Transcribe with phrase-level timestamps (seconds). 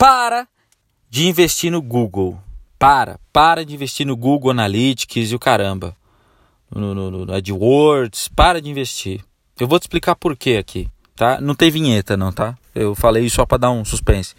[0.00, 0.48] para
[1.10, 2.40] de investir no Google.
[2.78, 5.94] Para, para de investir no Google Analytics e o caramba.
[6.74, 9.22] No, no, no AdWords, para de investir.
[9.58, 11.38] Eu vou te explicar por quê aqui, tá?
[11.38, 12.56] Não tem vinheta não, tá?
[12.74, 14.34] Eu falei só para dar um suspense.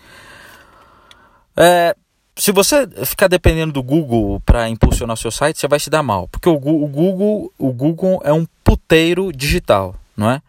[1.55, 1.95] É,
[2.35, 6.27] se você ficar dependendo do Google para impulsionar seu site, você vai se dar mal,
[6.27, 10.41] porque o, o, Google, o Google é um puteiro digital, não é?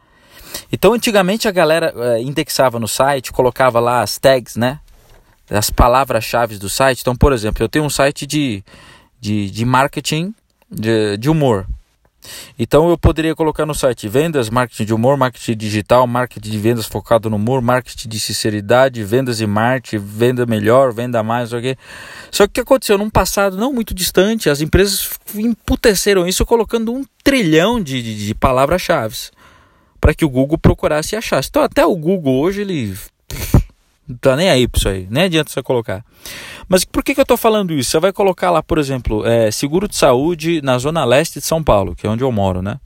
[0.73, 4.81] Então, antigamente a galera é, indexava no site, colocava lá as tags, né?
[5.53, 7.01] As palavras-chave do site.
[7.01, 8.65] Então, por exemplo, eu tenho um site de,
[9.21, 10.35] de, de marketing
[10.71, 11.67] de, de humor.
[12.59, 16.87] Então eu poderia colocar no site vendas, marketing de humor, marketing digital, marketing de vendas
[16.87, 21.77] focado no humor, marketing de sinceridade, vendas e marketing, venda melhor, venda mais, ok?
[22.31, 26.93] Só que o que aconteceu num passado não muito distante, as empresas emputeceram isso colocando
[26.93, 29.17] um trilhão de, de, de palavras-chave
[30.01, 31.49] para que o Google procurasse e achasse.
[31.49, 32.97] Então até o Google hoje ele
[34.13, 36.05] não tá nem aí para isso aí, nem adianta você colocar.
[36.69, 37.91] Mas por que, que eu estou falando isso?
[37.91, 41.63] Você vai colocar lá, por exemplo, é, seguro de saúde na zona leste de São
[41.63, 42.79] Paulo, que é onde eu moro, né?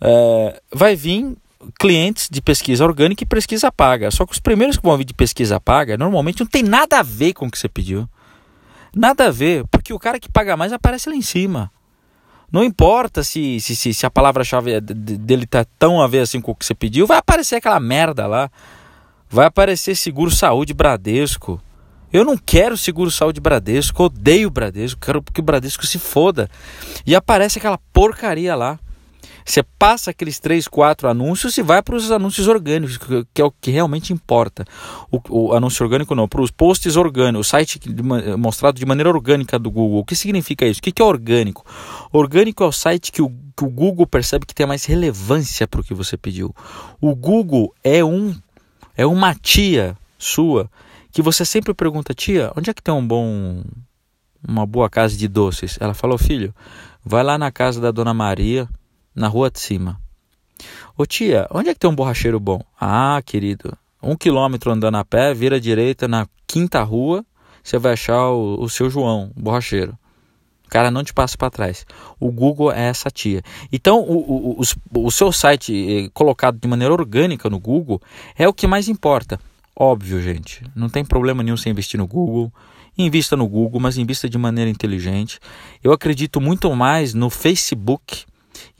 [0.00, 1.36] É, vai vir
[1.78, 4.10] clientes de pesquisa orgânica e pesquisa paga.
[4.10, 7.02] Só que os primeiros que vão vir de pesquisa paga, normalmente não tem nada a
[7.02, 8.08] ver com o que você pediu.
[8.94, 11.70] Nada a ver, porque o cara que paga mais aparece lá em cima.
[12.50, 16.52] Não importa se, se, se, se a palavra-chave dele tá tão a ver assim com
[16.52, 18.50] o que você pediu, vai aparecer aquela merda lá.
[19.32, 21.58] Vai aparecer seguro saúde Bradesco.
[22.12, 26.50] Eu não quero seguro saúde Bradesco, odeio Bradesco, quero que o Bradesco se foda.
[27.06, 28.78] E aparece aquela porcaria lá.
[29.42, 32.98] Você passa aqueles três, quatro anúncios e vai para os anúncios orgânicos,
[33.32, 34.66] que é o que realmente importa.
[35.10, 37.80] O, o anúncio orgânico não, para os posts orgânicos, o site
[38.38, 40.00] mostrado de maneira orgânica do Google.
[40.00, 40.80] O que significa isso?
[40.80, 41.64] O que, que é orgânico?
[42.12, 45.80] Orgânico é o site que o, que o Google percebe que tem mais relevância para
[45.80, 46.54] o que você pediu.
[47.00, 48.34] O Google é um
[48.96, 50.70] é uma tia sua
[51.10, 53.62] que você sempre pergunta, tia, onde é que tem um bom,
[54.46, 55.76] uma boa casa de doces?
[55.80, 56.54] Ela falou, filho,
[57.04, 58.68] vai lá na casa da dona Maria,
[59.14, 60.00] na rua de cima.
[60.96, 62.62] Ô tia, onde é que tem um borracheiro bom?
[62.80, 67.24] Ah, querido, um quilômetro andando a pé, vira à direita na quinta rua,
[67.62, 69.96] você vai achar o, o seu João, o borracheiro.
[70.72, 71.84] Cara não te passa para trás.
[72.18, 73.42] O Google é essa tia.
[73.70, 78.00] Então, o, o, o, o seu site eh, colocado de maneira orgânica no Google
[78.38, 79.38] é o que mais importa.
[79.76, 82.50] Óbvio, gente, não tem problema nenhum você investir no Google.
[82.96, 85.38] Invista no Google, mas invista de maneira inteligente.
[85.84, 88.24] Eu acredito muito mais no Facebook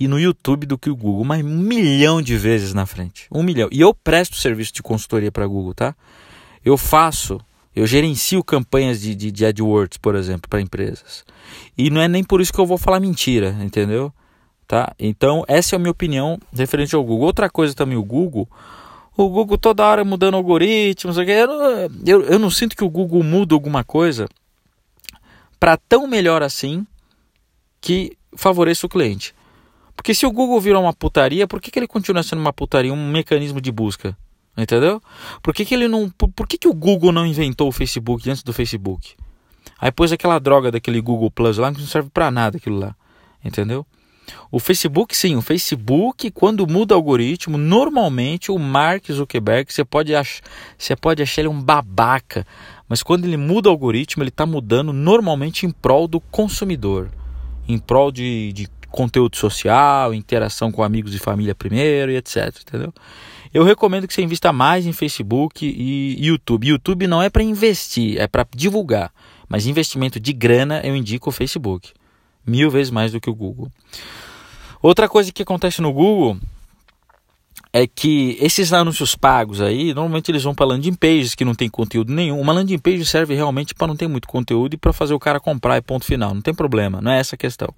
[0.01, 3.27] e no YouTube do que o Google, mas um milhão de vezes na frente.
[3.31, 3.69] Um milhão.
[3.71, 5.95] E eu presto serviço de consultoria para Google, tá?
[6.65, 7.39] Eu faço,
[7.75, 11.25] eu gerencio campanhas de, de, de AdWords, por exemplo, para empresas.
[11.77, 14.13] E não é nem por isso que eu vou falar mentira, entendeu?
[14.67, 14.95] Tá?
[14.99, 17.27] Então, essa é a minha opinião referente ao Google.
[17.27, 18.49] Outra coisa também, o Google
[19.17, 21.17] o Google toda hora mudando algoritmos.
[21.19, 21.25] Eu,
[22.07, 24.29] eu, eu não sinto que o Google muda alguma coisa
[25.61, 26.87] para tão melhor assim
[27.81, 29.35] que favoreça o cliente.
[29.95, 32.93] Porque se o Google virou uma putaria, por que, que ele continua sendo uma putaria,
[32.93, 34.17] um mecanismo de busca?
[34.57, 35.01] Entendeu?
[35.43, 36.11] Por que, que ele não.
[36.11, 39.15] Por, por que, que o Google não inventou o Facebook antes do Facebook?
[39.81, 42.95] Aí pôs aquela droga daquele Google Plus lá que não serve para nada aquilo lá.
[43.45, 43.87] Entendeu?
[44.51, 50.15] O Facebook, sim, o Facebook, quando muda o algoritmo, normalmente o Mark Zuckerberg, você pode,
[50.15, 50.41] ach
[50.79, 52.47] você pode achar ele um babaca,
[52.89, 57.11] mas quando ele muda o algoritmo, ele está mudando normalmente em prol do consumidor,
[57.67, 62.55] em prol de, de conteúdo social, interação com amigos e família primeiro e etc.
[62.61, 62.93] Entendeu?
[63.53, 66.69] Eu recomendo que você invista mais em Facebook e YouTube.
[66.69, 69.13] YouTube não é para investir, é para divulgar.
[69.49, 71.93] Mas investimento de grana eu indico o Facebook
[72.47, 73.71] mil vezes mais do que o Google.
[74.83, 76.37] Outra coisa que acontece no Google
[77.73, 81.71] é que esses anúncios pagos aí, normalmente eles vão para landing pages que não tem
[81.71, 82.41] conteúdo nenhum.
[82.41, 85.41] Uma landing page serve realmente para não ter muito conteúdo e para fazer o cara
[85.41, 86.35] comprar e ponto final.
[86.35, 87.69] Não tem problema, não é essa a questão.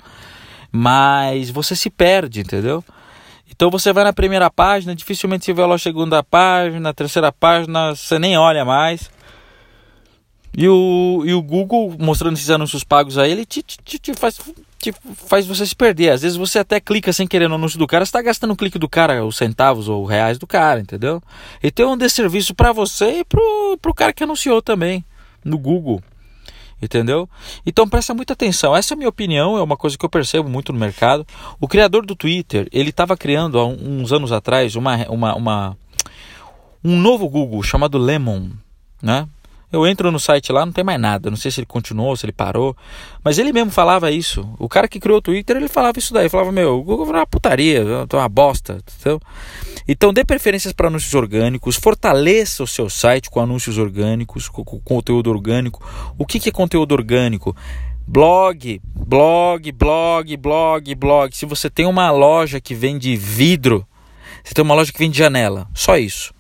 [0.73, 2.83] Mas você se perde, entendeu?
[3.51, 7.95] Então você vai na primeira página, dificilmente você vai lá segunda página, na terceira página,
[7.95, 9.11] você nem olha mais.
[10.57, 14.39] E o, e o Google, mostrando esses anúncios pagos aí, ele te, te, te, faz,
[14.79, 14.95] te
[15.27, 16.11] faz você se perder.
[16.11, 18.57] Às vezes você até clica sem querer no anúncio do cara, você está gastando o
[18.57, 21.21] clique do cara, os centavos ou reais do cara, entendeu?
[21.63, 25.05] Então é um desserviço para você e pro, pro cara que anunciou também
[25.45, 26.01] no Google.
[26.83, 27.29] Entendeu?
[27.65, 28.77] Então presta muita atenção.
[28.77, 31.27] Essa é a minha opinião, é uma coisa que eu percebo muito no mercado.
[31.61, 35.77] O criador do Twitter, ele estava criando há uns anos atrás uma, uma, uma,
[36.85, 38.51] um novo Google chamado Lemon,
[39.03, 39.29] né?
[39.75, 41.29] Eu entro no site lá, não tem mais nada.
[41.31, 42.77] Não sei se ele continuou, se ele parou.
[43.25, 44.49] Mas ele mesmo falava isso.
[44.59, 46.25] O cara que criou o Twitter, ele falava isso daí.
[46.25, 48.79] Ele falava, meu, o Google é uma putaria, é uma bosta.
[48.99, 49.21] Entendeu?
[49.87, 54.79] Então dê preferências para anúncios orgânicos, fortaleça o seu site com anúncios orgânicos, com, com
[54.81, 55.85] conteúdo orgânico.
[56.17, 57.55] O que, que é conteúdo orgânico?
[58.07, 61.37] Blog, blog, blog, blog, blog.
[61.37, 63.87] Se você tem uma loja que vende vidro,
[64.45, 66.33] você tem uma loja que vende janela, só isso.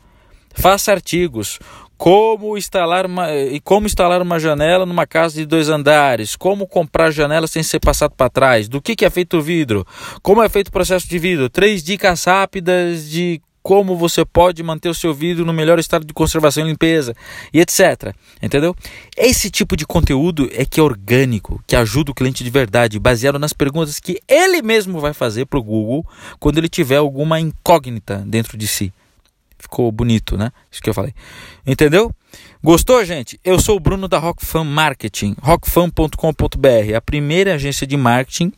[0.55, 1.59] Faça artigos
[1.97, 7.11] como instalar uma, e como instalar uma janela numa casa de dois andares, como comprar
[7.11, 9.87] janela sem ser passado para trás, do que, que é feito o vidro,
[10.23, 14.91] como é feito o processo de vidro, três dicas rápidas de como você pode manter
[14.91, 17.17] o seu vidro no melhor estado de conservação e limpeza
[17.51, 18.15] e etc.
[18.43, 18.77] Entendeu?
[19.17, 23.39] Esse tipo de conteúdo é que é orgânico, que ajuda o cliente de verdade, baseado
[23.39, 26.07] nas perguntas que ele mesmo vai fazer para o Google
[26.39, 28.93] quando ele tiver alguma incógnita dentro de si.
[29.65, 30.53] Ficou bonito, né?
[30.71, 31.15] Isso que eu falei.
[31.67, 32.13] Entendeu?
[32.63, 33.41] Gostou, gente?
[33.43, 38.53] Eu sou o Bruno da Rockfan Marketing, rockfan.com.br, a primeira agência de marketing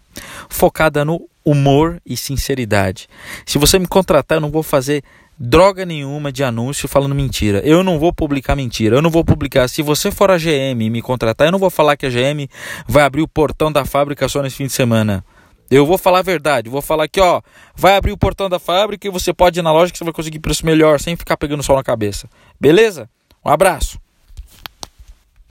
[0.48, 3.08] focada no humor e sinceridade.
[3.44, 5.04] Se você me contratar, eu não vou fazer
[5.38, 7.60] droga nenhuma de anúncio falando mentira.
[7.64, 8.96] Eu não vou publicar mentira.
[8.96, 9.68] Eu não vou publicar.
[9.68, 12.48] Se você for a GM e me contratar, eu não vou falar que a GM
[12.88, 15.24] vai abrir o portão da fábrica só nesse fim de semana.
[15.70, 17.42] Eu vou falar a verdade, vou falar que, ó,
[17.74, 20.12] vai abrir o portão da fábrica e você pode ir na loja que você vai
[20.12, 22.28] conseguir preço melhor, sem ficar pegando sol na cabeça.
[22.60, 23.10] Beleza?
[23.44, 23.98] Um abraço.